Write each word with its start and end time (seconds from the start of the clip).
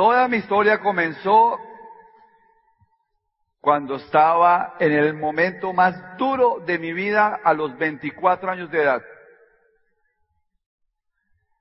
Toda 0.00 0.28
mi 0.28 0.38
historia 0.38 0.80
comenzó 0.80 1.58
cuando 3.60 3.96
estaba 3.96 4.76
en 4.80 4.92
el 4.92 5.12
momento 5.12 5.74
más 5.74 6.16
duro 6.16 6.62
de 6.64 6.78
mi 6.78 6.94
vida 6.94 7.38
a 7.44 7.52
los 7.52 7.76
24 7.76 8.50
años 8.50 8.70
de 8.70 8.80
edad. 8.80 9.02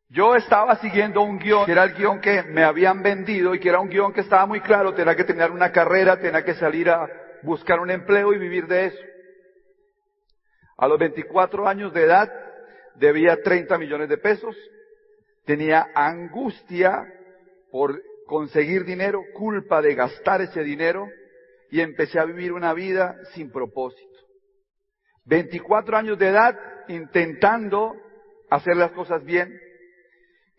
Yo 0.07 0.37
estaba 0.37 0.77
siguiendo 0.77 1.21
un 1.21 1.37
guion, 1.37 1.65
que 1.65 1.73
era 1.73 1.83
el 1.83 1.95
guion 1.95 2.21
que 2.21 2.43
me 2.43 2.63
habían 2.63 3.03
vendido 3.03 3.53
y 3.53 3.59
que 3.59 3.67
era 3.67 3.81
un 3.81 3.89
guion 3.89 4.13
que 4.13 4.21
estaba 4.21 4.45
muy 4.45 4.61
claro, 4.61 4.93
tenía 4.93 5.17
que 5.17 5.25
tener 5.25 5.51
una 5.51 5.73
carrera, 5.73 6.17
tenía 6.17 6.45
que 6.45 6.53
salir 6.53 6.89
a 6.89 7.09
buscar 7.43 7.81
un 7.81 7.91
empleo 7.91 8.31
y 8.31 8.37
vivir 8.37 8.67
de 8.67 8.85
eso. 8.85 9.03
A 10.77 10.87
los 10.87 10.97
24 10.97 11.67
años 11.67 11.91
de 11.93 12.03
edad 12.03 12.31
debía 12.95 13.43
30 13.43 13.77
millones 13.77 14.07
de 14.07 14.17
pesos, 14.17 14.55
tenía 15.43 15.87
angustia 15.93 17.05
por 17.69 18.01
conseguir 18.29 18.85
dinero, 18.85 19.23
culpa 19.33 19.81
de 19.81 19.95
gastar 19.95 20.39
ese 20.41 20.63
dinero 20.63 21.09
y 21.71 21.81
empecé 21.81 22.19
a 22.19 22.25
vivir 22.25 22.53
una 22.53 22.73
vida 22.75 23.17
sin 23.33 23.51
propósito. 23.51 24.05
24 25.25 25.97
años 25.97 26.19
de 26.19 26.27
edad 26.27 26.55
intentando 26.89 27.95
hacer 28.51 28.77
las 28.77 28.91
cosas 28.91 29.23
bien, 29.25 29.59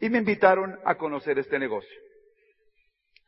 y 0.01 0.11
me 0.11 0.19
invitaron 0.19 0.79
a 0.85 0.97
conocer 0.97 1.39
este 1.39 1.59
negocio. 1.59 1.97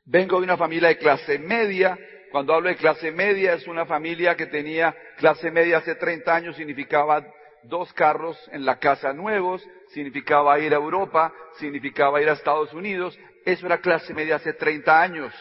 Vengo 0.04 0.38
de 0.38 0.44
una 0.44 0.56
familia 0.56 0.88
de 0.88 0.98
clase 0.98 1.38
media. 1.38 1.96
Cuando 2.32 2.54
hablo 2.54 2.68
de 2.68 2.76
clase 2.76 3.12
media 3.12 3.52
es 3.52 3.68
una 3.68 3.86
familia 3.86 4.34
que 4.36 4.46
tenía 4.46 4.96
clase 5.18 5.50
media 5.50 5.78
hace 5.78 5.94
30 5.94 6.34
años, 6.34 6.56
significaba 6.56 7.24
dos 7.64 7.92
carros 7.92 8.38
en 8.52 8.64
la 8.64 8.78
casa 8.78 9.12
nuevos, 9.12 9.62
significaba 9.88 10.58
ir 10.58 10.72
a 10.72 10.78
Europa, 10.78 11.32
significaba 11.58 12.20
ir 12.22 12.28
a 12.28 12.32
Estados 12.32 12.72
Unidos. 12.72 13.16
Eso 13.44 13.66
era 13.66 13.78
clase 13.78 14.14
media 14.14 14.36
hace 14.36 14.52
30 14.52 15.00
años. 15.00 15.34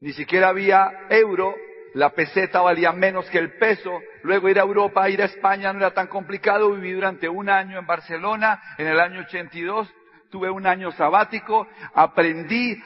Ni 0.00 0.12
siquiera 0.12 0.48
había 0.48 0.90
euro, 1.10 1.54
la 1.94 2.10
peseta 2.10 2.60
valía 2.60 2.92
menos 2.92 3.28
que 3.30 3.38
el 3.38 3.58
peso, 3.58 4.00
luego 4.22 4.48
ir 4.48 4.58
a 4.58 4.62
Europa, 4.62 5.08
ir 5.08 5.22
a 5.22 5.26
España 5.26 5.72
no 5.72 5.80
era 5.80 5.92
tan 5.92 6.06
complicado, 6.06 6.72
viví 6.72 6.92
durante 6.92 7.28
un 7.28 7.48
año 7.48 7.78
en 7.78 7.86
Barcelona, 7.86 8.62
en 8.78 8.86
el 8.86 9.00
año 9.00 9.20
82, 9.20 9.92
tuve 10.30 10.50
un 10.50 10.66
año 10.66 10.92
sabático, 10.92 11.66
aprendí 11.94 12.80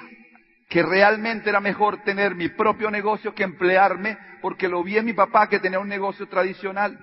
que 0.69 0.83
realmente 0.83 1.51
era 1.51 1.61
mejor 1.61 2.03
tener 2.03 2.35
mi 2.35 2.49
propio 2.49 2.91
negocio 2.91 3.35
que 3.35 3.43
emplearme, 3.43 4.17
porque 4.41 4.69
lo 4.69 4.83
vi 4.83 4.97
en 4.97 5.05
mi 5.05 5.13
papá 5.13 5.49
que 5.49 5.61
tenía 5.61 5.79
un 5.79 5.89
negocio 5.89 6.27
tradicional. 6.29 6.99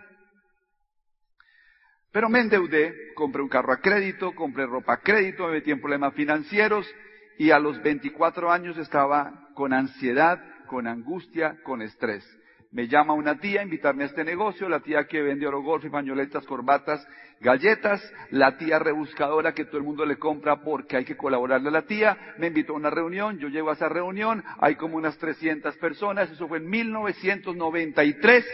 Pero 2.12 2.28
me 2.28 2.40
endeudé, 2.40 3.14
compré 3.14 3.42
un 3.42 3.50
carro 3.50 3.72
a 3.72 3.78
crédito, 3.78 4.34
compré 4.34 4.66
ropa 4.66 4.94
a 4.94 5.02
crédito, 5.02 5.46
me 5.46 5.54
metí 5.54 5.72
en 5.72 5.80
problemas 5.80 6.14
financieros 6.16 6.92
y 7.38 7.52
a 7.52 7.60
los 7.60 7.82
24 7.84 8.52
años 8.52 8.78
estaba 8.78 9.50
con 9.54 9.74
ansiedad, 9.74 10.44
con 10.66 10.88
angustia, 10.88 11.58
con 11.64 11.82
estrés. 11.82 12.26
Me 12.72 12.88
llama 12.88 13.14
una 13.14 13.40
tía 13.40 13.62
a 13.62 13.64
invitarme 13.64 14.04
a 14.04 14.08
este 14.08 14.24
negocio, 14.24 14.70
la 14.70 14.80
tía 14.80 15.08
que 15.08 15.22
vende 15.22 15.48
oro 15.48 15.62
golf 15.62 15.86
pañoletas, 15.90 16.46
corbatas, 16.46 17.08
galletas, 17.42 18.02
la 18.32 18.58
tía 18.58 18.78
rebuscadora 18.80 19.54
que 19.54 19.66
todo 19.66 19.78
el 19.78 19.84
mundo 19.84 20.06
le 20.06 20.18
compra 20.18 20.62
porque 20.62 20.98
hay 20.98 21.06
que 21.06 21.18
colaborarle 21.18 21.70
a 21.70 21.72
la 21.72 21.86
tía, 21.86 22.36
me 22.38 22.48
invitó 22.48 22.74
a 22.74 22.78
una 22.78 22.90
reunión, 22.90 23.40
yo 23.40 23.48
llego 23.48 23.70
a 23.70 23.74
esa 23.74 23.90
reunión, 23.90 24.44
hay 24.60 24.76
como 24.76 24.98
unas 24.98 25.18
300 25.18 25.78
personas, 25.78 26.30
eso 26.32 26.48
fue 26.48 26.58
en 26.58 26.70
1993 26.70 28.46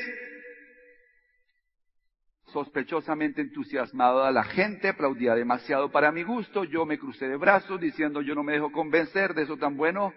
sospechosamente 2.48 3.42
entusiasmado 3.42 4.24
a 4.24 4.32
la 4.32 4.44
gente, 4.44 4.90
aplaudía 4.90 5.36
demasiado 5.36 5.92
para 5.92 6.12
mi 6.12 6.24
gusto, 6.24 6.64
yo 6.64 6.86
me 6.86 6.98
crucé 6.98 7.28
de 7.28 7.38
brazos 7.38 7.80
diciendo 7.80 8.22
yo 8.22 8.36
no 8.36 8.44
me 8.44 8.54
dejo 8.54 8.72
convencer 8.72 9.34
de 9.34 9.44
eso 9.44 9.58
tan 9.58 9.76
bueno, 9.76 10.14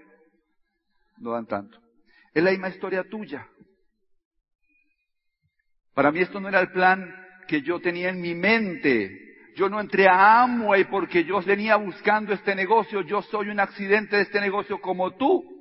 no 1.18 1.32
dan 1.32 1.46
tanto. 1.46 1.78
Es 2.34 2.42
la 2.42 2.50
misma 2.50 2.68
historia 2.68 3.04
tuya. 3.08 3.46
Para 5.94 6.12
mí 6.12 6.20
esto 6.20 6.38
no 6.38 6.48
era 6.48 6.60
el 6.60 6.70
plan 6.70 7.12
que 7.48 7.62
yo 7.62 7.80
tenía 7.80 8.10
en 8.10 8.20
mi 8.20 8.34
mente. 8.34 9.24
Yo 9.56 9.68
no 9.68 9.80
entré 9.80 10.06
a 10.06 10.42
Amway 10.42 10.84
porque 10.84 11.24
yo 11.24 11.42
venía 11.42 11.74
buscando 11.74 12.32
este 12.32 12.54
negocio. 12.54 13.00
Yo 13.00 13.22
soy 13.22 13.48
un 13.48 13.58
accidente 13.58 14.14
de 14.14 14.22
este 14.22 14.40
negocio 14.40 14.80
como 14.80 15.16
tú. 15.16 15.57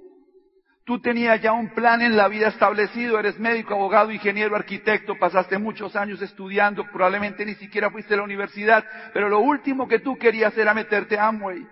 Tú 0.87 1.01
tenías 1.01 1.41
ya 1.41 1.51
un 1.51 1.67
plan 1.71 2.01
en 2.01 2.15
la 2.15 2.29
vida 2.29 2.47
establecido, 2.47 3.19
eres 3.19 3.37
médico, 3.37 3.73
abogado, 3.73 4.09
ingeniero, 4.09 4.55
arquitecto, 4.55 5.19
pasaste 5.19 5.57
muchos 5.57 5.97
años 5.97 6.21
estudiando, 6.21 6.89
probablemente 6.89 7.45
ni 7.45 7.55
siquiera 7.55 7.91
fuiste 7.91 8.13
a 8.13 8.17
la 8.17 8.23
universidad, 8.23 8.85
pero 9.13 9.27
lo 9.27 9.39
último 9.39 9.85
que 9.85 9.99
tú 9.99 10.17
querías 10.17 10.57
era 10.57 10.73
meterte 10.73 11.19
a 11.19 11.27
Amway. 11.27 11.67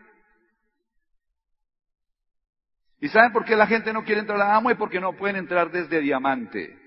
¿Y 3.00 3.08
saben 3.08 3.32
por 3.32 3.46
qué 3.46 3.56
la 3.56 3.68
gente 3.68 3.94
no 3.94 4.04
quiere 4.04 4.20
entrar 4.20 4.42
a 4.42 4.54
Amway? 4.54 4.76
Porque 4.76 5.00
no 5.00 5.14
pueden 5.14 5.38
entrar 5.38 5.72
desde 5.72 6.02
diamante. 6.02 6.78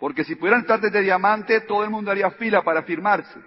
Porque 0.00 0.24
si 0.24 0.34
pudieran 0.34 0.62
entrar 0.62 0.80
desde 0.80 1.02
diamante, 1.02 1.60
todo 1.60 1.84
el 1.84 1.90
mundo 1.90 2.10
haría 2.10 2.32
fila 2.32 2.64
para 2.64 2.82
firmarse. 2.82 3.38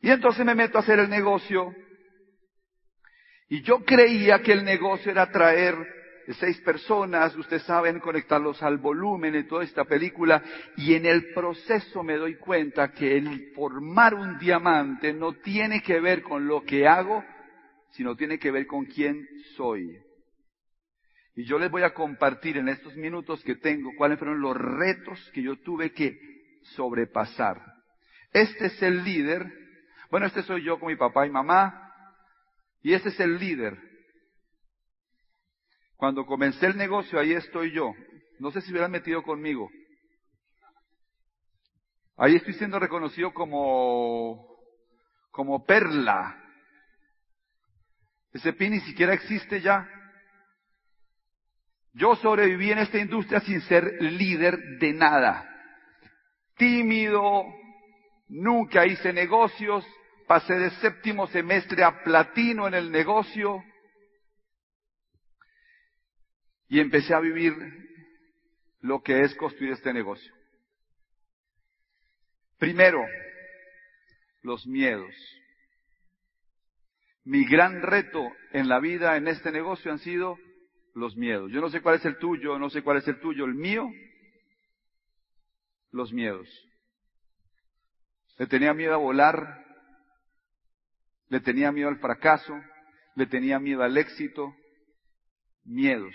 Y 0.00 0.12
entonces 0.12 0.46
me 0.46 0.54
meto 0.54 0.78
a 0.78 0.82
hacer 0.82 1.00
el 1.00 1.10
negocio. 1.10 1.74
Y 3.50 3.62
yo 3.62 3.84
creía 3.84 4.40
que 4.42 4.52
el 4.52 4.64
negocio 4.64 5.10
era 5.10 5.28
traer 5.28 5.74
seis 6.34 6.60
personas, 6.60 7.34
ustedes 7.36 7.64
saben, 7.64 7.98
conectarlos 7.98 8.62
al 8.62 8.78
volumen 8.78 9.32
de 9.32 9.42
toda 9.42 9.64
esta 9.64 9.84
película. 9.84 10.40
Y 10.76 10.94
en 10.94 11.04
el 11.04 11.32
proceso 11.34 12.04
me 12.04 12.16
doy 12.16 12.36
cuenta 12.36 12.92
que 12.92 13.16
el 13.16 13.52
formar 13.54 14.14
un 14.14 14.38
diamante 14.38 15.12
no 15.12 15.32
tiene 15.32 15.82
que 15.82 15.98
ver 15.98 16.22
con 16.22 16.46
lo 16.46 16.62
que 16.62 16.86
hago, 16.86 17.24
sino 17.90 18.14
tiene 18.14 18.38
que 18.38 18.52
ver 18.52 18.68
con 18.68 18.84
quién 18.84 19.26
soy. 19.56 19.98
Y 21.34 21.44
yo 21.44 21.58
les 21.58 21.72
voy 21.72 21.82
a 21.82 21.92
compartir 21.92 22.56
en 22.56 22.68
estos 22.68 22.94
minutos 22.94 23.42
que 23.42 23.56
tengo 23.56 23.90
cuáles 23.96 24.18
fueron 24.18 24.40
los 24.40 24.56
retos 24.56 25.18
que 25.34 25.42
yo 25.42 25.56
tuve 25.56 25.90
que 25.90 26.16
sobrepasar. 26.76 27.60
Este 28.32 28.66
es 28.66 28.80
el 28.80 29.02
líder. 29.02 29.44
Bueno, 30.08 30.26
este 30.26 30.44
soy 30.44 30.62
yo 30.62 30.78
con 30.78 30.88
mi 30.88 30.96
papá 30.96 31.26
y 31.26 31.30
mamá. 31.30 31.89
Y 32.82 32.94
este 32.94 33.10
es 33.10 33.20
el 33.20 33.38
líder. 33.38 33.78
Cuando 35.96 36.24
comencé 36.24 36.66
el 36.66 36.76
negocio, 36.76 37.18
ahí 37.18 37.32
estoy 37.32 37.72
yo. 37.72 37.92
No 38.38 38.50
sé 38.50 38.62
si 38.62 38.70
hubieran 38.70 38.90
metido 38.90 39.22
conmigo. 39.22 39.70
Ahí 42.16 42.36
estoy 42.36 42.54
siendo 42.54 42.78
reconocido 42.78 43.32
como, 43.32 44.58
como 45.30 45.64
perla. 45.64 46.42
Ese 48.32 48.52
pin 48.52 48.72
ni 48.72 48.80
siquiera 48.80 49.12
existe 49.12 49.60
ya. 49.60 49.88
Yo 51.92 52.14
sobreviví 52.16 52.70
en 52.70 52.78
esta 52.78 52.98
industria 52.98 53.40
sin 53.40 53.60
ser 53.62 54.00
líder 54.00 54.58
de 54.78 54.92
nada. 54.92 55.46
Tímido, 56.56 57.44
nunca 58.28 58.86
hice 58.86 59.12
negocios, 59.12 59.84
pasé 60.30 60.54
de 60.54 60.70
séptimo 60.76 61.26
semestre 61.26 61.82
a 61.82 62.04
platino 62.04 62.68
en 62.68 62.74
el 62.74 62.92
negocio 62.92 63.64
y 66.68 66.78
empecé 66.78 67.12
a 67.14 67.18
vivir 67.18 67.52
lo 68.78 69.02
que 69.02 69.22
es 69.22 69.34
construir 69.34 69.72
este 69.72 69.92
negocio. 69.92 70.32
Primero, 72.58 73.04
los 74.42 74.64
miedos. 74.68 75.12
Mi 77.24 77.44
gran 77.44 77.82
reto 77.82 78.24
en 78.52 78.68
la 78.68 78.78
vida, 78.78 79.16
en 79.16 79.26
este 79.26 79.50
negocio, 79.50 79.90
han 79.90 79.98
sido 79.98 80.38
los 80.94 81.16
miedos. 81.16 81.50
Yo 81.50 81.60
no 81.60 81.70
sé 81.70 81.80
cuál 81.80 81.96
es 81.96 82.04
el 82.04 82.18
tuyo, 82.18 82.56
no 82.56 82.70
sé 82.70 82.82
cuál 82.82 82.98
es 82.98 83.08
el 83.08 83.18
tuyo, 83.18 83.46
el 83.46 83.56
mío, 83.56 83.90
los 85.90 86.12
miedos. 86.12 86.48
Le 88.38 88.46
tenía 88.46 88.72
miedo 88.74 88.94
a 88.94 88.98
volar, 88.98 89.69
le 91.30 91.40
tenía 91.40 91.72
miedo 91.72 91.88
al 91.88 91.98
fracaso, 91.98 92.60
le 93.14 93.26
tenía 93.26 93.58
miedo 93.60 93.82
al 93.82 93.96
éxito, 93.96 94.52
miedos. 95.64 96.14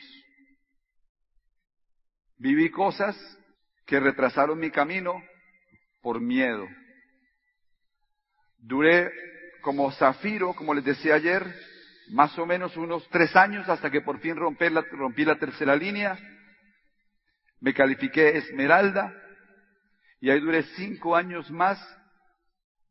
Viví 2.37 2.69
cosas 2.69 3.15
que 3.85 3.99
retrasaron 3.99 4.59
mi 4.59 4.69
camino 4.71 5.23
por 6.01 6.19
miedo. 6.19 6.67
Duré 8.57 9.09
como 9.61 9.89
zafiro, 9.93 10.53
como 10.53 10.73
les 10.73 10.83
decía 10.83 11.15
ayer, 11.15 11.43
más 12.09 12.37
o 12.37 12.45
menos 12.45 12.75
unos 12.75 13.07
tres 13.09 13.33
años 13.37 13.69
hasta 13.69 13.89
que 13.89 14.01
por 14.01 14.19
fin 14.19 14.35
rompí 14.35 14.69
la, 14.69 14.81
rompí 14.81 15.23
la 15.23 15.39
tercera 15.39 15.77
línea. 15.77 16.19
Me 17.61 17.73
califiqué 17.73 18.37
esmeralda 18.37 19.15
y 20.19 20.29
ahí 20.29 20.41
duré 20.41 20.63
cinco 20.75 21.15
años 21.15 21.49
más 21.51 21.79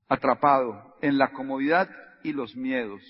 atrapado 0.08 0.96
en 1.02 1.18
la 1.18 1.30
comodidad 1.32 1.90
y 2.24 2.32
los 2.32 2.56
miedos. 2.56 3.02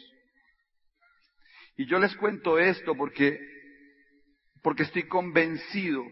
Y 1.77 1.87
yo 1.87 1.99
les 1.99 2.15
cuento 2.17 2.59
esto 2.59 2.95
porque, 2.95 3.41
porque 4.63 4.83
estoy 4.83 5.05
convencido 5.05 6.05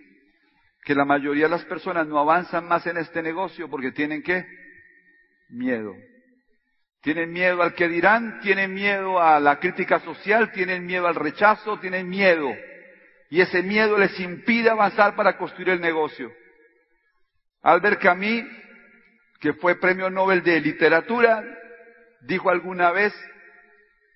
que 0.85 0.95
la 0.95 1.05
mayoría 1.05 1.45
de 1.45 1.51
las 1.51 1.65
personas 1.67 2.07
no 2.07 2.19
avanzan 2.19 2.67
más 2.67 2.87
en 2.87 2.97
este 2.97 3.23
negocio 3.23 3.69
porque 3.69 3.93
tienen 3.93 4.23
qué? 4.23 4.47
Miedo. 5.51 5.95
Tienen 7.03 7.33
miedo 7.33 7.63
al 7.63 7.75
que 7.75 7.89
dirán, 7.89 8.41
tienen 8.41 8.73
miedo 8.73 9.21
a 9.21 9.41
la 9.41 9.59
crítica 9.59 9.99
social, 10.01 10.53
tienen 10.53 10.87
miedo 10.87 11.07
al 11.09 11.17
rechazo, 11.17 11.79
tienen 11.81 12.09
miedo. 12.09 12.49
Y 13.29 13.41
ese 13.41 13.63
miedo 13.63 13.99
les 13.99 14.19
impide 14.21 14.71
avanzar 14.71 15.17
para 15.17 15.37
construir 15.37 15.71
el 15.71 15.81
negocio. 15.81 16.33
Albert 17.63 18.01
Camus, 18.01 18.45
que 19.41 19.53
fue 19.55 19.81
premio 19.81 20.11
Nobel 20.11 20.43
de 20.43 20.61
Literatura, 20.61 21.43
dijo 22.23 22.51
alguna 22.51 22.91
vez, 22.91 23.15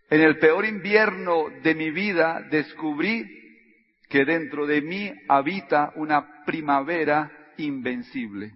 en 0.08 0.20
el 0.20 0.38
peor 0.38 0.64
invierno 0.64 1.47
de 1.62 1.75
mi 1.75 1.91
vida 1.91 2.43
descubrí 2.50 3.25
que 4.08 4.25
dentro 4.25 4.67
de 4.67 4.81
mí 4.81 5.12
habita 5.29 5.93
una 5.97 6.44
primavera 6.44 7.31
invencible. 7.56 8.53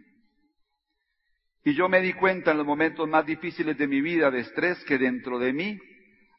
Y 1.64 1.74
yo 1.74 1.88
me 1.88 2.00
di 2.00 2.12
cuenta 2.14 2.52
en 2.52 2.58
los 2.58 2.66
momentos 2.66 3.08
más 3.08 3.26
difíciles 3.26 3.76
de 3.76 3.86
mi 3.86 4.00
vida 4.00 4.30
de 4.30 4.40
estrés 4.40 4.82
que 4.84 4.96
dentro 4.96 5.38
de 5.38 5.52
mí 5.52 5.78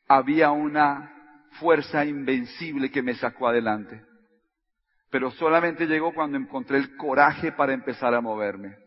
había 0.08 0.52
una 0.52 1.48
fuerza 1.60 2.06
invencible 2.06 2.90
que 2.90 3.02
me 3.02 3.14
sacó 3.16 3.48
adelante. 3.48 4.02
Pero 5.10 5.30
solamente 5.32 5.86
llegó 5.86 6.14
cuando 6.14 6.38
encontré 6.38 6.78
el 6.78 6.96
coraje 6.96 7.52
para 7.52 7.74
empezar 7.74 8.16
a 8.16 8.22
moverme. 8.22 8.81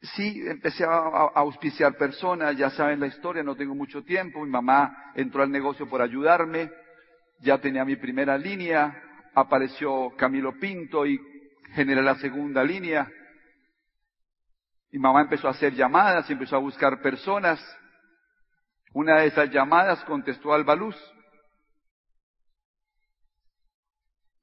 Sí, 0.00 0.42
empecé 0.46 0.84
a, 0.84 1.30
auspiciar 1.34 1.96
personas, 1.96 2.56
ya 2.56 2.70
saben 2.70 3.00
la 3.00 3.08
historia, 3.08 3.42
no 3.42 3.56
tengo 3.56 3.74
mucho 3.74 4.04
tiempo, 4.04 4.44
mi 4.44 4.50
mamá 4.50 5.12
entró 5.14 5.42
al 5.42 5.50
negocio 5.50 5.88
por 5.88 6.00
ayudarme, 6.00 6.70
ya 7.40 7.58
tenía 7.58 7.84
mi 7.84 7.96
primera 7.96 8.38
línea, 8.38 9.02
apareció 9.34 10.10
Camilo 10.16 10.58
Pinto 10.58 11.04
y 11.04 11.18
generé 11.74 12.02
la 12.02 12.14
segunda 12.16 12.62
línea, 12.62 13.10
mi 14.90 14.98
mamá 14.98 15.22
empezó 15.22 15.48
a 15.48 15.50
hacer 15.50 15.74
llamadas, 15.74 16.30
empezó 16.30 16.56
a 16.56 16.60
buscar 16.60 17.02
personas. 17.02 17.60
Una 18.94 19.20
de 19.20 19.26
esas 19.26 19.50
llamadas 19.50 20.02
contestó 20.04 20.54
Alba 20.54 20.74
Luz. 20.74 20.96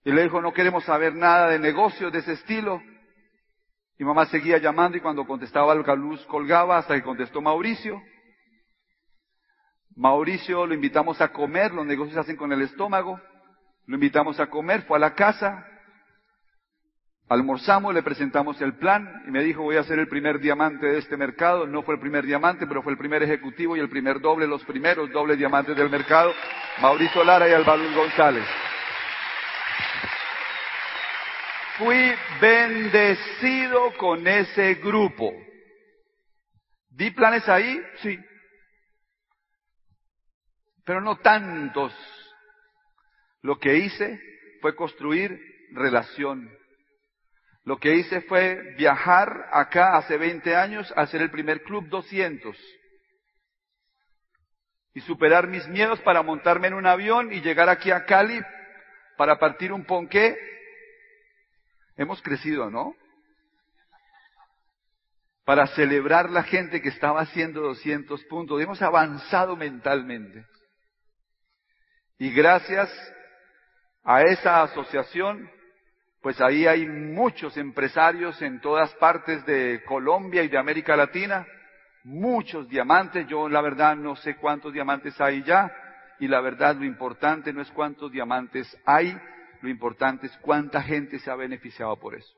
Y 0.04 0.12
le 0.12 0.24
dijo, 0.24 0.40
no 0.42 0.54
queremos 0.54 0.84
saber 0.84 1.16
nada 1.16 1.50
de 1.50 1.58
negocios 1.58 2.12
de 2.14 2.20
ese 2.20 2.34
estilo. 2.34 2.80
Mi 3.98 4.06
mamá 4.06 4.26
seguía 4.26 4.58
llamando 4.58 4.98
y 4.98 5.02
cuando 5.02 5.26
contestaba 5.26 5.72
Alba 5.72 5.96
Luz 5.96 6.26
colgaba 6.26 6.78
hasta 6.78 6.96
que 6.96 7.04
contestó 7.04 7.42
Mauricio. 7.42 8.02
Mauricio 9.96 10.66
lo 10.66 10.74
invitamos 10.74 11.22
a 11.22 11.32
comer, 11.32 11.74
los 11.74 11.86
negocios 11.86 12.16
se 12.16 12.20
hacen 12.20 12.36
con 12.36 12.52
el 12.52 12.62
estómago. 12.62 13.20
Lo 13.86 13.96
invitamos 13.96 14.40
a 14.40 14.48
comer, 14.48 14.82
fue 14.84 14.98
a 14.98 15.00
la 15.00 15.14
casa, 15.14 15.66
Almorzamos, 17.28 17.92
le 17.92 18.04
presentamos 18.04 18.62
el 18.62 18.76
plan 18.76 19.24
y 19.28 19.32
me 19.32 19.42
dijo 19.42 19.64
voy 19.64 19.78
a 19.78 19.84
ser 19.84 19.98
el 19.98 20.08
primer 20.08 20.40
diamante 20.40 20.86
de 20.86 21.00
este 21.00 21.18
mercado. 21.18 21.66
No 21.66 21.82
fue 21.82 21.96
el 21.96 22.00
primer 22.00 22.24
diamante, 22.24 22.68
pero 22.68 22.84
fue 22.84 22.92
el 22.92 23.00
primer 23.00 23.24
ejecutivo 23.24 23.76
y 23.76 23.80
el 23.80 23.90
primer 23.90 24.22
doble, 24.22 24.46
los 24.46 24.64
primeros 24.64 25.12
dobles 25.12 25.40
diamantes 25.40 25.76
del 25.76 25.90
mercado, 25.90 26.32
Mauricio 26.82 27.24
Lara 27.24 27.50
y 27.50 27.54
Albaluz 27.54 27.96
González. 27.96 28.44
Fui 31.78 32.14
bendecido 32.40 33.94
con 33.98 34.28
ese 34.28 34.76
grupo. 34.76 35.34
¿Di 36.90 37.12
planes 37.12 37.48
ahí? 37.50 37.82
Sí. 38.02 38.18
Pero 40.86 41.02
no 41.02 41.18
tantos. 41.18 41.94
Lo 43.42 43.60
que 43.60 43.76
hice 43.78 44.20
fue 44.62 44.76
construir 44.76 45.40
relación 45.72 46.50
lo 47.66 47.80
que 47.80 47.96
hice 47.96 48.22
fue 48.22 48.76
viajar 48.78 49.50
acá 49.52 49.98
hace 49.98 50.18
20 50.18 50.56
años 50.56 50.94
a 50.96 51.02
hacer 51.02 51.24
el 51.24 51.32
primer 51.32 51.64
Club 51.64 51.90
200 51.90 52.56
y 54.94 55.02
superar 55.02 55.48
mis 55.48 55.68
miedos 55.68 56.00
para 56.02 56.22
montarme 56.22 56.68
en 56.68 56.76
un 56.76 56.86
avión 56.86 57.34
y 57.34 57.42
llegar 57.42 57.68
aquí 57.68 57.90
a 57.90 58.06
Cali 58.06 58.40
para 59.18 59.40
partir 59.40 59.74
un 59.74 59.84
ponqué. 59.84 60.38
Hemos 61.98 62.22
crecido, 62.22 62.70
¿no? 62.70 62.94
Para 65.46 65.68
celebrar 65.68 66.30
la 66.30 66.44
gente 66.44 66.82
que 66.82 66.90
estaba 66.90 67.22
haciendo 67.22 67.62
200 67.62 68.24
puntos. 68.26 68.62
Hemos 68.62 68.82
avanzado 68.82 69.56
mentalmente. 69.56 70.46
Y 72.18 72.32
gracias 72.32 72.90
a 74.04 74.22
esa 74.24 74.64
asociación 74.64 75.50
pues 76.26 76.42
ahí 76.42 76.66
hay 76.66 76.88
muchos 76.88 77.56
empresarios 77.56 78.42
en 78.42 78.60
todas 78.60 78.92
partes 78.96 79.46
de 79.46 79.84
Colombia 79.86 80.42
y 80.42 80.48
de 80.48 80.58
América 80.58 80.96
Latina, 80.96 81.46
muchos 82.04 82.68
diamantes, 82.68 83.28
yo 83.28 83.48
la 83.48 83.62
verdad 83.62 83.96
no 83.96 84.16
sé 84.16 84.36
cuántos 84.38 84.74
diamantes 84.74 85.22
hay 85.22 85.44
ya, 85.44 85.72
y 86.20 86.28
la 86.28 86.42
verdad 86.42 86.78
lo 86.78 86.84
importante 86.84 87.54
no 87.54 87.62
es 87.62 87.70
cuántos 87.70 88.12
diamantes 88.12 88.76
hay, 88.88 89.16
lo 89.66 89.72
importante 89.72 90.28
es 90.28 90.38
cuánta 90.38 90.82
gente 90.84 91.18
se 91.20 91.32
ha 91.32 91.36
beneficiado 91.36 92.00
por 92.00 92.14
eso. 92.14 92.32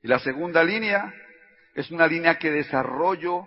Y 0.00 0.08
la 0.08 0.20
segunda 0.20 0.62
línea 0.62 1.12
es 1.74 1.90
una 1.90 2.06
línea 2.06 2.38
que 2.38 2.50
desarrollo 2.50 3.46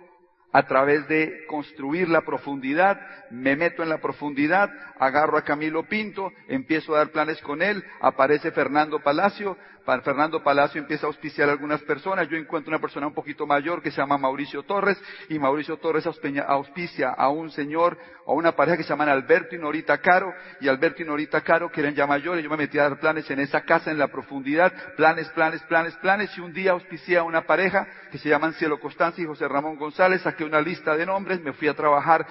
a 0.52 0.66
través 0.66 1.08
de 1.08 1.46
construir 1.48 2.08
la 2.08 2.22
profundidad, 2.22 3.00
me 3.30 3.56
meto 3.56 3.82
en 3.82 3.88
la 3.88 4.00
profundidad, 4.00 4.70
agarro 4.98 5.38
a 5.38 5.44
Camilo 5.44 5.88
Pinto, 5.88 6.30
empiezo 6.48 6.94
a 6.94 6.98
dar 6.98 7.10
planes 7.10 7.40
con 7.42 7.62
él, 7.62 7.82
aparece 8.00 8.52
Fernando 8.52 9.02
Palacio, 9.02 9.56
Fernando 10.02 10.42
Palacio 10.42 10.80
empieza 10.80 11.06
a 11.06 11.08
auspiciar 11.08 11.48
a 11.48 11.52
algunas 11.52 11.80
personas, 11.82 12.28
yo 12.28 12.36
encuentro 12.36 12.70
una 12.70 12.80
persona 12.80 13.06
un 13.06 13.14
poquito 13.14 13.46
mayor 13.46 13.80
que 13.80 13.92
se 13.92 13.98
llama 13.98 14.18
Mauricio 14.18 14.64
Torres, 14.64 15.00
y 15.28 15.38
Mauricio 15.38 15.76
Torres 15.76 16.06
auspicia 16.06 17.10
a 17.10 17.28
un 17.28 17.50
señor, 17.50 17.96
a 18.26 18.32
una 18.32 18.52
pareja 18.52 18.76
que 18.76 18.82
se 18.82 18.88
llaman 18.88 19.08
Alberto 19.08 19.54
y 19.54 19.58
Norita 19.58 19.98
Caro, 19.98 20.34
y 20.60 20.68
Alberto 20.68 21.02
y 21.02 21.04
Norita 21.04 21.40
Caro 21.42 21.70
que 21.70 21.80
eran 21.80 21.94
ya 21.94 22.06
mayores, 22.06 22.42
yo 22.42 22.50
me 22.50 22.56
metí 22.56 22.78
a 22.78 22.88
dar 22.88 22.98
planes 22.98 23.30
en 23.30 23.38
esa 23.38 23.60
casa, 23.60 23.92
en 23.92 23.98
la 23.98 24.08
profundidad, 24.08 24.72
planes, 24.96 25.28
planes, 25.28 25.62
planes, 25.62 25.94
planes, 25.98 26.36
y 26.36 26.40
un 26.40 26.52
día 26.52 26.72
auspicié 26.72 27.18
a 27.18 27.22
una 27.22 27.42
pareja 27.42 27.86
que 28.10 28.18
se 28.18 28.28
llaman 28.28 28.54
Cielo 28.54 28.80
Constancia 28.80 29.22
y 29.22 29.26
José 29.26 29.46
Ramón 29.46 29.76
González, 29.76 30.22
saqué 30.22 30.44
una 30.44 30.60
lista 30.60 30.96
de 30.96 31.06
nombres, 31.06 31.40
me 31.40 31.52
fui 31.52 31.68
a 31.68 31.74
trabajar 31.74 32.26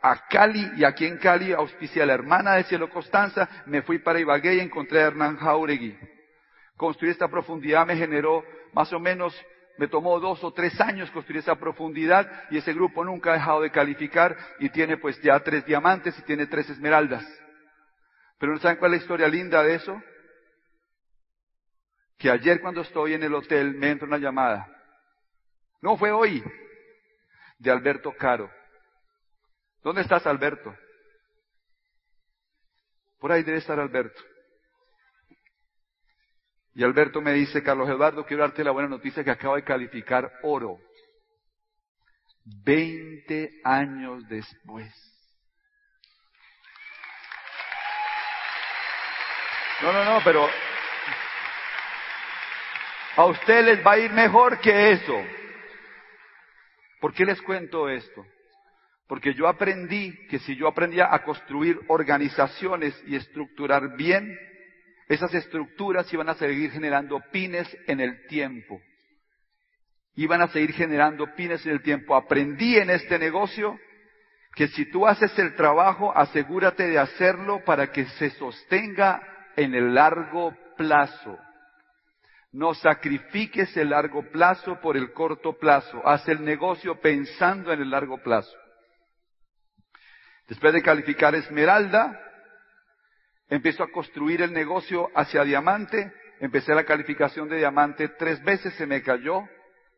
a 0.00 0.26
Cali 0.28 0.72
y 0.76 0.84
aquí 0.84 1.06
en 1.06 1.18
Cali 1.18 1.52
auspicié 1.52 2.02
a 2.02 2.06
la 2.06 2.14
hermana 2.14 2.54
de 2.54 2.64
Cielo 2.64 2.88
Constanza, 2.88 3.48
me 3.66 3.82
fui 3.82 3.98
para 3.98 4.20
Ibagué 4.20 4.54
y 4.54 4.60
encontré 4.60 5.02
a 5.02 5.08
Hernán 5.08 5.36
Jauregui. 5.36 6.19
Construir 6.80 7.12
esta 7.12 7.28
profundidad 7.28 7.86
me 7.86 7.94
generó 7.94 8.42
más 8.72 8.90
o 8.94 8.98
menos, 8.98 9.38
me 9.76 9.86
tomó 9.86 10.18
dos 10.18 10.42
o 10.42 10.50
tres 10.50 10.80
años 10.80 11.10
construir 11.10 11.40
esa 11.40 11.56
profundidad 11.56 12.48
y 12.50 12.56
ese 12.56 12.72
grupo 12.72 13.04
nunca 13.04 13.32
ha 13.32 13.34
dejado 13.34 13.60
de 13.60 13.70
calificar 13.70 14.34
y 14.60 14.70
tiene 14.70 14.96
pues 14.96 15.20
ya 15.20 15.38
tres 15.40 15.66
diamantes 15.66 16.18
y 16.18 16.22
tiene 16.22 16.46
tres 16.46 16.70
esmeraldas. 16.70 17.22
Pero 18.38 18.54
¿no 18.54 18.58
saben 18.60 18.78
cuál 18.78 18.94
es 18.94 19.00
la 19.00 19.02
historia 19.02 19.28
linda 19.28 19.62
de 19.62 19.74
eso? 19.74 20.02
Que 22.16 22.30
ayer 22.30 22.62
cuando 22.62 22.80
estoy 22.80 23.12
en 23.12 23.24
el 23.24 23.34
hotel 23.34 23.74
me 23.74 23.90
entra 23.90 24.08
una 24.08 24.16
llamada. 24.16 24.66
No 25.82 25.98
fue 25.98 26.10
hoy, 26.10 26.42
de 27.58 27.70
Alberto 27.70 28.10
Caro. 28.18 28.50
¿Dónde 29.82 30.00
estás, 30.00 30.26
Alberto? 30.26 30.74
Por 33.18 33.32
ahí 33.32 33.42
debe 33.42 33.58
estar 33.58 33.78
Alberto. 33.78 34.29
Y 36.74 36.84
Alberto 36.84 37.20
me 37.20 37.32
dice, 37.32 37.62
Carlos 37.62 37.88
Eduardo, 37.88 38.24
quiero 38.24 38.42
darte 38.42 38.62
la 38.62 38.70
buena 38.70 38.88
noticia 38.88 39.24
que 39.24 39.30
acabo 39.30 39.56
de 39.56 39.64
calificar 39.64 40.30
oro. 40.42 40.78
Veinte 42.44 43.60
años 43.64 44.26
después. 44.28 44.92
No, 49.82 49.92
no, 49.92 50.04
no, 50.04 50.20
pero 50.22 50.48
a 53.16 53.24
usted 53.24 53.64
les 53.64 53.84
va 53.86 53.92
a 53.92 53.98
ir 53.98 54.12
mejor 54.12 54.60
que 54.60 54.92
eso. 54.92 55.24
¿Por 57.00 57.14
qué 57.14 57.24
les 57.24 57.40
cuento 57.42 57.88
esto? 57.88 58.24
Porque 59.08 59.34
yo 59.34 59.48
aprendí 59.48 60.14
que 60.28 60.38
si 60.38 60.54
yo 60.54 60.68
aprendía 60.68 61.12
a 61.12 61.24
construir 61.24 61.80
organizaciones 61.88 62.94
y 63.06 63.16
estructurar 63.16 63.96
bien, 63.96 64.38
esas 65.10 65.34
estructuras 65.34 66.10
iban 66.12 66.28
a 66.28 66.34
seguir 66.34 66.70
generando 66.70 67.20
pines 67.32 67.66
en 67.88 67.98
el 67.98 68.28
tiempo. 68.28 68.80
Iban 70.14 70.40
a 70.40 70.46
seguir 70.46 70.72
generando 70.72 71.34
pines 71.34 71.66
en 71.66 71.72
el 71.72 71.82
tiempo. 71.82 72.14
Aprendí 72.14 72.76
en 72.76 72.90
este 72.90 73.18
negocio 73.18 73.76
que 74.54 74.68
si 74.68 74.88
tú 74.88 75.08
haces 75.08 75.36
el 75.36 75.56
trabajo, 75.56 76.16
asegúrate 76.16 76.86
de 76.86 77.00
hacerlo 77.00 77.64
para 77.64 77.90
que 77.90 78.04
se 78.04 78.30
sostenga 78.30 79.20
en 79.56 79.74
el 79.74 79.94
largo 79.94 80.56
plazo. 80.76 81.36
No 82.52 82.72
sacrifiques 82.74 83.76
el 83.76 83.90
largo 83.90 84.22
plazo 84.30 84.80
por 84.80 84.96
el 84.96 85.12
corto 85.12 85.58
plazo. 85.58 86.06
Haz 86.06 86.28
el 86.28 86.44
negocio 86.44 87.00
pensando 87.00 87.72
en 87.72 87.80
el 87.80 87.90
largo 87.90 88.22
plazo. 88.22 88.56
Después 90.46 90.72
de 90.72 90.82
calificar 90.82 91.34
Esmeralda, 91.34 92.29
Empezó 93.50 93.82
a 93.82 93.90
construir 93.90 94.42
el 94.42 94.52
negocio 94.52 95.10
hacia 95.14 95.44
diamante. 95.44 96.12
Empecé 96.40 96.74
la 96.74 96.84
calificación 96.84 97.48
de 97.48 97.58
diamante 97.58 98.08
tres 98.18 98.42
veces, 98.42 98.72
se 98.74 98.86
me 98.86 99.02
cayó. 99.02 99.42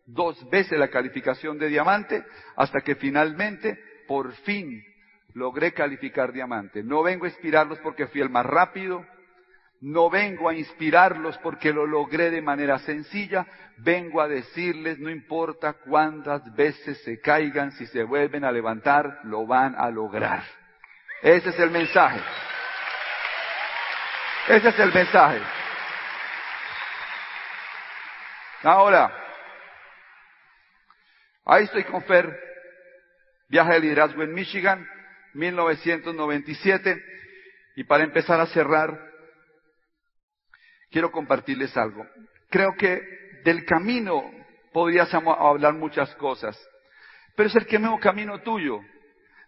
dos 0.05 0.49
veces 0.51 0.79
la 0.79 0.89
calificación 0.89 1.59
de 1.59 1.69
diamante, 1.69 2.25
hasta 2.57 2.81
que 2.81 2.97
finalmente, 2.97 3.79
por 4.09 4.33
fin, 4.33 4.83
logré 5.35 5.73
calificar 5.73 6.33
diamante. 6.33 6.83
No 6.83 7.03
vengo 7.03 7.25
a 7.25 7.29
inspirarlos 7.29 7.79
porque 7.81 8.09
fui 8.09 8.21
el 8.21 8.29
más 8.29 8.45
rápido, 8.45 9.07
no 9.81 10.11
vengo 10.11 10.49
a 10.49 10.55
inspirarlos 10.55 11.39
porque 11.39 11.73
lo 11.73 11.87
logré 11.87 12.31
de 12.31 12.43
manera 12.43 12.79
sencilla, 12.81 13.47
vengo 13.79 14.21
a 14.21 14.29
decirles, 14.29 14.99
no 14.99 15.11
importa 15.11 15.75
cuántas 15.75 16.43
veces 16.55 17.03
se 17.05 17.21
caigan, 17.21 17.73
si 17.73 17.87
se 17.87 18.03
vuelven 18.05 18.45
a 18.45 18.53
levantar, 18.53 19.21
lo 19.25 19.47
van 19.47 19.75
a 19.77 19.91
lograr. 19.91 20.43
Ese 21.23 21.51
es 21.51 21.59
el 21.59 21.71
mensaje. 21.71 22.21
Ese 24.49 24.69
es 24.69 24.79
el 24.81 24.93
mensaje. 24.93 25.41
Ahora, 28.65 29.13
ahí 31.45 31.65
estoy 31.65 31.85
con 31.85 32.03
Fer, 32.03 32.39
viaje 33.49 33.75
de 33.75 33.81
liderazgo 33.81 34.23
en 34.23 34.35
Michigan, 34.35 34.87
1997, 35.35 37.05
y 37.77 37.85
para 37.85 38.05
empezar 38.05 38.41
a 38.41 38.47
cerrar, 38.47 38.99
quiero 40.91 41.13
compartirles 41.13 41.77
algo. 41.77 42.05
Creo 42.51 42.75
que 42.77 43.01
del 43.45 43.65
camino 43.65 44.29
podríamos 44.73 45.39
hablar 45.39 45.75
muchas 45.75 46.13
cosas, 46.17 46.59
pero 47.37 47.49
es 47.49 47.57
el 47.57 47.67
mismo 47.81 48.01
camino 48.01 48.41
tuyo, 48.43 48.81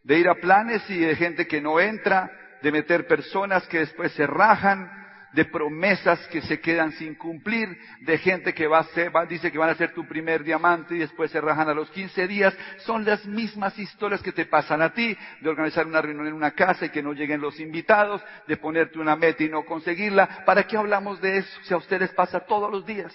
de 0.04 0.18
ir 0.18 0.28
a 0.28 0.36
planes 0.36 0.88
y 0.88 0.98
de 0.98 1.16
gente 1.16 1.46
que 1.46 1.60
no 1.60 1.80
entra, 1.80 2.30
de 2.64 2.72
meter 2.72 3.06
personas 3.06 3.66
que 3.66 3.80
después 3.80 4.10
se 4.12 4.26
rajan, 4.26 4.90
de 5.34 5.44
promesas 5.44 6.18
que 6.28 6.40
se 6.40 6.60
quedan 6.60 6.92
sin 6.92 7.14
cumplir, 7.14 7.68
de 8.00 8.16
gente 8.16 8.54
que 8.54 8.66
va 8.66 8.78
a 8.78 8.84
ser, 8.84 9.12
dice 9.28 9.52
que 9.52 9.58
van 9.58 9.68
a 9.68 9.74
ser 9.74 9.92
tu 9.92 10.08
primer 10.08 10.42
diamante 10.42 10.94
y 10.94 11.00
después 11.00 11.30
se 11.30 11.42
rajan 11.42 11.68
a 11.68 11.74
los 11.74 11.90
15 11.90 12.26
días. 12.26 12.56
Son 12.86 13.04
las 13.04 13.26
mismas 13.26 13.78
historias 13.78 14.22
que 14.22 14.32
te 14.32 14.46
pasan 14.46 14.80
a 14.80 14.94
ti, 14.94 15.14
de 15.42 15.50
organizar 15.50 15.86
una 15.86 16.00
reunión 16.00 16.26
en 16.26 16.32
una 16.32 16.52
casa 16.52 16.86
y 16.86 16.88
que 16.88 17.02
no 17.02 17.12
lleguen 17.12 17.42
los 17.42 17.60
invitados, 17.60 18.22
de 18.46 18.56
ponerte 18.56 18.98
una 18.98 19.14
meta 19.14 19.42
y 19.42 19.50
no 19.50 19.66
conseguirla. 19.66 20.46
¿Para 20.46 20.62
qué 20.66 20.78
hablamos 20.78 21.20
de 21.20 21.36
eso 21.36 21.60
si 21.64 21.74
a 21.74 21.76
ustedes 21.76 22.14
pasa 22.14 22.40
todos 22.46 22.72
los 22.72 22.86
días? 22.86 23.14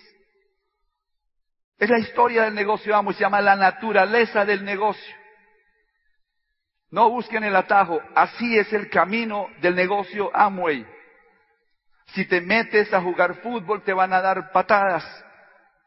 Es 1.79 1.89
la 1.89 1.97
historia 1.97 2.43
del 2.43 2.53
negocio 2.53 2.95
amo 2.95 3.09
y 3.09 3.13
se 3.15 3.21
llama 3.21 3.41
la 3.41 3.55
naturaleza 3.55 4.45
del 4.45 4.63
negocio. 4.63 5.15
No 6.91 7.10
busquen 7.10 7.43
el 7.43 7.55
atajo, 7.55 8.01
así 8.15 8.58
es 8.58 8.74
el 8.74 8.89
camino 8.89 9.48
del 9.62 9.75
negocio 9.75 10.31
Amway. 10.36 10.86
Si 12.08 12.25
te 12.25 12.41
metes 12.41 12.91
a 12.93 13.01
jugar 13.01 13.36
fútbol 13.41 13.84
te 13.84 13.93
van 13.93 14.12
a 14.13 14.22
dar 14.22 14.51
patadas. 14.51 15.05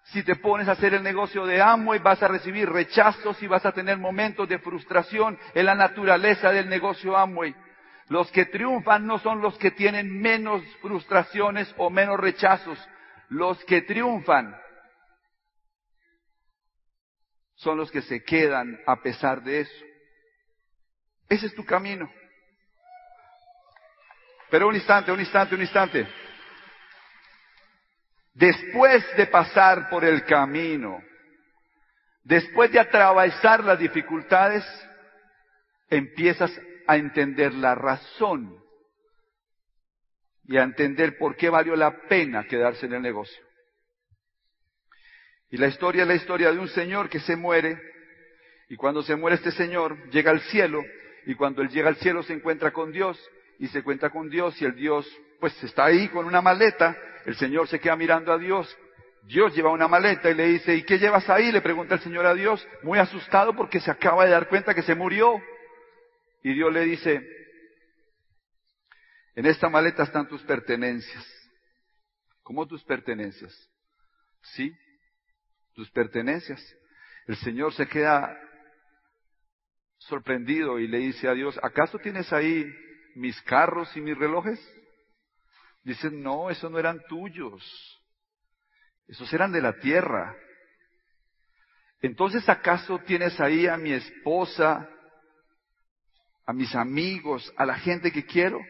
Si 0.04 0.22
te 0.22 0.36
pones 0.36 0.68
a 0.68 0.72
hacer 0.72 0.94
el 0.94 1.02
negocio 1.02 1.46
de 1.46 1.62
amo 1.62 1.94
y 1.94 1.98
vas 1.98 2.22
a 2.22 2.28
recibir 2.28 2.68
rechazos 2.68 3.40
y 3.42 3.46
vas 3.46 3.64
a 3.64 3.72
tener 3.72 3.98
momentos 3.98 4.48
de 4.48 4.58
frustración 4.58 5.38
en 5.54 5.66
la 5.66 5.74
naturaleza 5.74 6.50
del 6.50 6.68
negocio 6.68 7.16
Amway. 7.16 7.54
Los 8.08 8.30
que 8.30 8.46
triunfan 8.46 9.06
no 9.06 9.18
son 9.18 9.40
los 9.40 9.56
que 9.58 9.70
tienen 9.70 10.20
menos 10.20 10.62
frustraciones 10.80 11.72
o 11.78 11.88
menos 11.88 12.18
rechazos. 12.18 12.78
Los 13.28 13.64
que 13.64 13.82
triunfan 13.82 14.56
son 17.54 17.78
los 17.78 17.90
que 17.90 18.02
se 18.02 18.22
quedan 18.24 18.78
a 18.86 18.96
pesar 18.96 19.42
de 19.42 19.60
eso. 19.60 19.84
Ese 21.32 21.46
es 21.46 21.54
tu 21.54 21.64
camino. 21.64 22.12
Pero 24.50 24.68
un 24.68 24.74
instante, 24.74 25.10
un 25.10 25.18
instante, 25.18 25.54
un 25.54 25.62
instante. 25.62 26.06
Después 28.34 29.02
de 29.16 29.26
pasar 29.28 29.88
por 29.88 30.04
el 30.04 30.26
camino, 30.26 31.02
después 32.22 32.70
de 32.70 32.80
atravesar 32.80 33.64
las 33.64 33.78
dificultades, 33.78 34.62
empiezas 35.88 36.52
a 36.86 36.98
entender 36.98 37.54
la 37.54 37.74
razón 37.76 38.62
y 40.44 40.58
a 40.58 40.64
entender 40.64 41.16
por 41.16 41.34
qué 41.34 41.48
valió 41.48 41.76
la 41.76 41.98
pena 42.08 42.44
quedarse 42.44 42.84
en 42.84 42.92
el 42.92 43.00
negocio. 43.00 43.42
Y 45.48 45.56
la 45.56 45.68
historia 45.68 46.02
es 46.02 46.08
la 46.08 46.14
historia 46.14 46.52
de 46.52 46.58
un 46.58 46.68
señor 46.68 47.08
que 47.08 47.20
se 47.20 47.36
muere 47.36 47.80
y 48.68 48.76
cuando 48.76 49.02
se 49.02 49.16
muere 49.16 49.36
este 49.36 49.52
señor 49.52 50.10
llega 50.10 50.30
al 50.30 50.42
cielo 50.42 50.82
y 51.26 51.34
cuando 51.34 51.62
él 51.62 51.68
llega 51.68 51.88
al 51.88 51.96
cielo 51.96 52.22
se 52.22 52.32
encuentra 52.32 52.72
con 52.72 52.92
Dios 52.92 53.18
y 53.58 53.68
se 53.68 53.82
cuenta 53.82 54.10
con 54.10 54.28
Dios 54.28 54.60
y 54.60 54.64
el 54.64 54.74
Dios 54.74 55.06
pues 55.40 55.60
está 55.62 55.86
ahí 55.86 56.08
con 56.08 56.26
una 56.26 56.40
maleta, 56.40 56.96
el 57.26 57.36
Señor 57.36 57.68
se 57.68 57.80
queda 57.80 57.96
mirando 57.96 58.32
a 58.32 58.38
Dios, 58.38 58.76
Dios 59.24 59.54
lleva 59.54 59.70
una 59.70 59.88
maleta 59.88 60.30
y 60.30 60.34
le 60.34 60.46
dice, 60.46 60.74
¿y 60.74 60.82
qué 60.82 60.98
llevas 60.98 61.28
ahí? 61.28 61.52
Le 61.52 61.60
pregunta 61.60 61.94
el 61.94 62.00
Señor 62.00 62.26
a 62.26 62.34
Dios, 62.34 62.66
muy 62.82 62.98
asustado 62.98 63.54
porque 63.54 63.80
se 63.80 63.90
acaba 63.90 64.24
de 64.24 64.32
dar 64.32 64.48
cuenta 64.48 64.74
que 64.74 64.82
se 64.82 64.94
murió. 64.94 65.40
Y 66.42 66.54
Dios 66.54 66.72
le 66.72 66.84
dice, 66.84 67.24
en 69.34 69.46
esta 69.46 69.68
maleta 69.68 70.02
están 70.02 70.26
tus 70.28 70.42
pertenencias. 70.42 71.24
¿Cómo 72.42 72.66
tus 72.66 72.82
pertenencias? 72.82 73.52
Sí, 74.42 74.72
tus 75.74 75.88
pertenencias. 75.90 76.60
El 77.26 77.36
Señor 77.36 77.72
se 77.74 77.86
queda 77.86 78.36
sorprendido 80.08 80.78
y 80.78 80.88
le 80.88 80.98
dice 80.98 81.28
a 81.28 81.34
Dios, 81.34 81.58
¿acaso 81.62 81.98
tienes 81.98 82.32
ahí 82.32 82.66
mis 83.14 83.40
carros 83.42 83.94
y 83.96 84.00
mis 84.00 84.16
relojes? 84.16 84.60
Dicen, 85.84 86.22
no, 86.22 86.50
esos 86.50 86.70
no 86.70 86.78
eran 86.78 87.00
tuyos. 87.08 87.62
Esos 89.08 89.32
eran 89.32 89.52
de 89.52 89.60
la 89.60 89.78
tierra. 89.78 90.36
Entonces, 92.00 92.48
¿acaso 92.48 92.98
tienes 93.00 93.40
ahí 93.40 93.66
a 93.66 93.76
mi 93.76 93.92
esposa, 93.92 94.88
a 96.46 96.52
mis 96.52 96.74
amigos, 96.74 97.52
a 97.56 97.66
la 97.66 97.76
gente 97.76 98.10
que 98.10 98.24
quiero? 98.24 98.60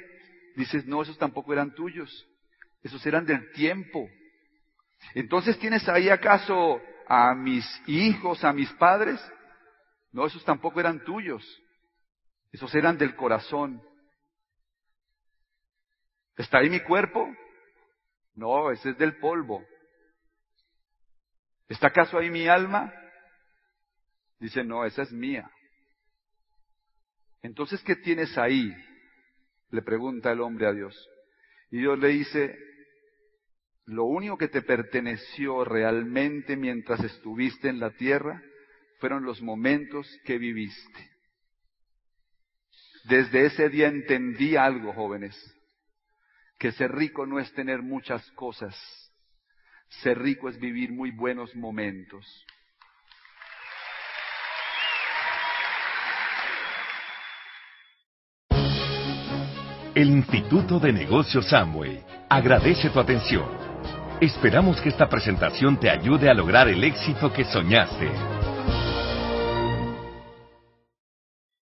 Dices, 0.56 0.86
no, 0.86 1.02
esos 1.02 1.18
tampoco 1.18 1.52
eran 1.52 1.74
tuyos. 1.74 2.26
Esos 2.82 3.04
eran 3.06 3.24
del 3.24 3.52
tiempo. 3.52 4.08
Entonces, 5.14 5.58
¿tienes 5.58 5.88
ahí 5.88 6.08
acaso 6.08 6.80
a 7.06 7.34
mis 7.34 7.64
hijos, 7.86 8.44
a 8.44 8.52
mis 8.52 8.70
padres? 8.72 9.20
No, 10.12 10.26
esos 10.26 10.44
tampoco 10.44 10.78
eran 10.78 11.02
tuyos. 11.04 11.42
Esos 12.52 12.74
eran 12.74 12.98
del 12.98 13.16
corazón. 13.16 13.82
¿Está 16.36 16.58
ahí 16.58 16.68
mi 16.68 16.80
cuerpo? 16.80 17.34
No, 18.34 18.70
ese 18.70 18.90
es 18.90 18.98
del 18.98 19.16
polvo. 19.16 19.64
¿Está 21.68 21.88
acaso 21.88 22.18
ahí 22.18 22.30
mi 22.30 22.46
alma? 22.46 22.92
Dice, 24.38 24.62
no, 24.64 24.84
esa 24.84 25.02
es 25.02 25.12
mía. 25.12 25.50
Entonces, 27.42 27.82
¿qué 27.82 27.96
tienes 27.96 28.36
ahí? 28.36 28.74
Le 29.70 29.82
pregunta 29.82 30.32
el 30.32 30.40
hombre 30.40 30.66
a 30.66 30.72
Dios. 30.72 31.08
Y 31.70 31.78
Dios 31.78 31.98
le 31.98 32.08
dice, 32.08 32.58
lo 33.86 34.04
único 34.04 34.36
que 34.36 34.48
te 34.48 34.60
perteneció 34.60 35.64
realmente 35.64 36.56
mientras 36.56 37.02
estuviste 37.02 37.68
en 37.68 37.80
la 37.80 37.90
tierra 37.90 38.42
fueron 39.02 39.24
los 39.24 39.42
momentos 39.42 40.06
que 40.24 40.38
viviste. 40.38 41.10
Desde 43.02 43.46
ese 43.46 43.68
día 43.68 43.88
entendí 43.88 44.54
algo, 44.54 44.92
jóvenes 44.92 45.36
que 46.56 46.70
ser 46.70 46.92
rico 46.92 47.26
no 47.26 47.40
es 47.40 47.52
tener 47.52 47.82
muchas 47.82 48.24
cosas, 48.36 48.76
ser 50.02 50.20
rico 50.20 50.48
es 50.48 50.56
vivir 50.60 50.92
muy 50.92 51.10
buenos 51.10 51.52
momentos. 51.56 52.24
El 59.96 60.10
Instituto 60.10 60.78
de 60.78 60.92
Negocios 60.92 61.48
Samway 61.48 62.04
agradece 62.28 62.88
tu 62.90 63.00
atención. 63.00 63.50
Esperamos 64.20 64.80
que 64.80 64.90
esta 64.90 65.08
presentación 65.08 65.80
te 65.80 65.90
ayude 65.90 66.30
a 66.30 66.34
lograr 66.34 66.68
el 66.68 66.84
éxito 66.84 67.32
que 67.32 67.44
soñaste. 67.44 68.41